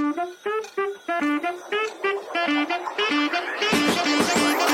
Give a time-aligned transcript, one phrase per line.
[0.00, 0.22] Thank
[4.62, 4.67] you.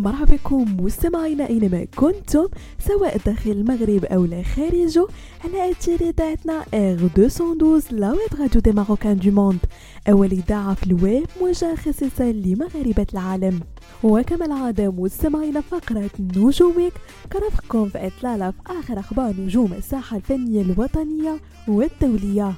[0.00, 5.06] مرحبا بكم مستمعينا اينما كنتم سواء داخل المغرب أو لا خارجه
[5.44, 9.58] على أثير إذاعتنا R 212 la web radio des Marocains du monde
[10.08, 13.60] أول إذاعة في الويب موجهه خصيصا لمغاربة العالم.
[14.02, 16.92] وكما العادة مستمعينا فقرة نجومك
[17.32, 22.52] كرفقكم في إطلالة في آخر أخبار نجوم الساحة الفنية الوطنية والدولية.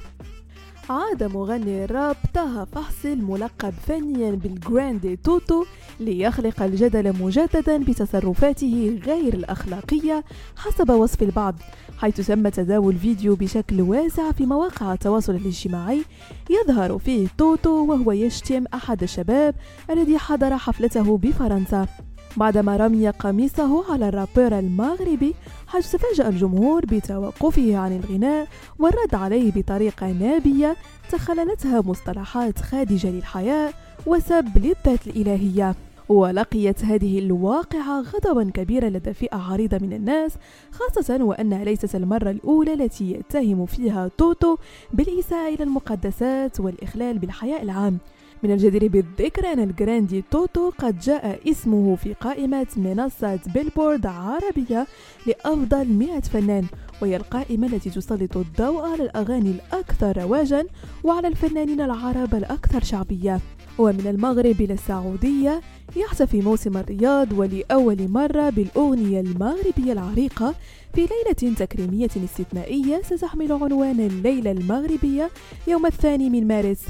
[0.89, 5.65] عاد مغني الراب طه فحصل ملقب فنيا بالجراندي توتو
[5.99, 10.23] ليخلق الجدل مجددا بتصرفاته غير الأخلاقية
[10.57, 11.55] حسب وصف البعض
[11.97, 16.03] حيث تم تداول فيديو بشكل واسع في مواقع التواصل الاجتماعي
[16.49, 19.55] يظهر فيه توتو وهو يشتم أحد الشباب
[19.89, 21.87] الذي حضر حفلته بفرنسا.
[22.37, 25.33] بعدما رمي قميصه على الرابر المغربي
[25.67, 28.47] حيث تفاجأ الجمهور بتوقفه عن الغناء
[28.79, 30.75] والرد عليه بطريقة نابية
[31.11, 33.73] تخللتها مصطلحات خادشة للحياء
[34.05, 35.75] وسب للذات الإلهية.
[36.09, 40.31] ولقيت هذه الواقعة غضبا كبيرا لدى فئة عريضة من الناس
[40.71, 44.57] خاصة وأنها ليست المرة الأولى التي يتهم فيها توتو
[44.93, 47.97] بالإساءة إلى المقدسات والإخلال بالحياء العام.
[48.43, 54.87] من الجدير بالذكر أن الجراندي توتو قد جاء اسمه في قائمة منصة بيلبورد عربية
[55.27, 56.65] لأفضل 100 فنان
[57.01, 60.65] وهي القائمة التي تسلط الضوء على الأغاني الأكثر رواجا
[61.03, 63.39] وعلى الفنانين العرب الأكثر شعبية.
[63.77, 65.61] ومن المغرب إلى السعودية
[65.95, 70.55] يحتفي موسم الرياض ولأول مرة بالأغنية المغربية العريقة
[70.93, 75.29] في ليلة تكريمية استثنائية ستحمل عنوان الليلة المغربية
[75.67, 76.85] يوم الثاني من مارس.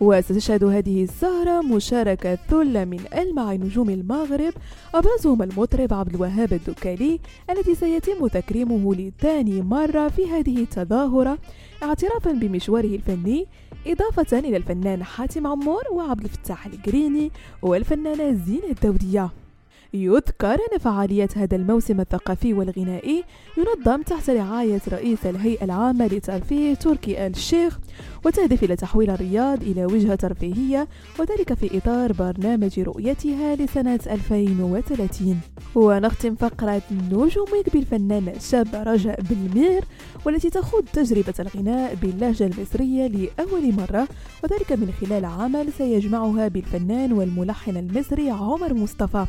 [0.00, 4.52] وستشهد هذه السهرة مشاركة ثلة من ألمع نجوم المغرب
[4.94, 7.20] أبرزهم المطرب عبد الوهاب الدكالي
[7.50, 11.38] الذي سيتم تكريمه لثاني مرة في هذه التظاهرة
[11.82, 13.46] اعترافا بمشواره الفني
[13.86, 17.30] إضافة إلى الفنان حاتم عمور وعبد الفتاح القريني
[17.62, 19.30] والفنانة زينة الدودية
[19.94, 23.24] يذكر أن فعاليات هذا الموسم الثقافي والغنائي
[23.58, 27.78] ينظم تحت رعاية رئيس الهيئة العامة للترفيه تركي آل الشيخ
[28.24, 35.40] وتهدف إلى تحويل الرياض إلى وجهة ترفيهية وذلك في إطار برنامج رؤيتها لسنة 2030
[35.74, 39.84] ونختم فقرة نجومك بالفنانة الشابة رجاء بالمير
[40.26, 44.08] والتي تخوض تجربة الغناء باللهجة المصرية لأول مرة
[44.44, 49.26] وذلك من خلال عمل سيجمعها بالفنان والملحن المصري عمر مصطفى.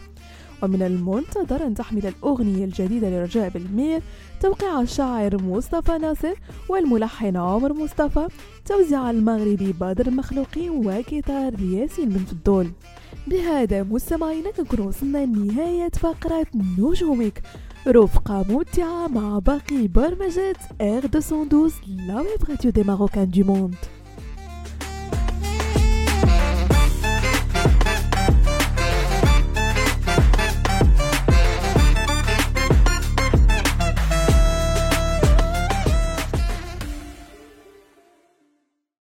[0.63, 4.01] ومن المنتظر أن تحمل الأغنية الجديدة لرجاء بالمير
[4.41, 6.33] توقيع الشاعر مصطفى ناصر
[6.69, 8.27] والملحن عمر مصطفى
[8.65, 12.71] توزيع المغربي بدر مخلوقي وكتار ياسين بن فضول.
[13.27, 17.41] بهذا مستمعينا كنكون وصلنا لنهاية فقرة نجومك.
[17.87, 23.75] رفقة ممتعة مع باقي برمجات R212 la web radio des Marocains du monde